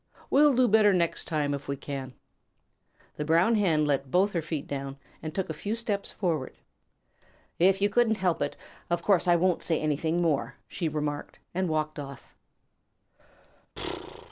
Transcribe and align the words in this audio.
We'll 0.31 0.55
do 0.55 0.67
better 0.67 0.93
next 0.93 1.25
time 1.25 1.53
if 1.53 1.67
we 1.67 1.75
can." 1.75 2.15
The 3.17 3.23
Brown 3.23 3.53
Hen 3.53 3.85
let 3.85 4.09
both 4.09 4.31
her 4.33 4.41
feet 4.41 4.65
down 4.65 4.97
and 5.21 5.31
took 5.35 5.47
a 5.47 5.53
few 5.53 5.75
steps 5.75 6.11
forward. 6.11 6.57
"If 7.59 7.83
you 7.83 7.87
couldn't 7.91 8.15
help 8.15 8.41
it, 8.41 8.57
of 8.89 9.03
course 9.03 9.27
I 9.27 9.35
won't 9.35 9.61
say 9.61 9.79
anything 9.79 10.19
more," 10.19 10.55
she 10.67 10.89
remarked, 10.89 11.37
and 11.53 11.69
walked 11.69 11.99
off. 11.99 12.35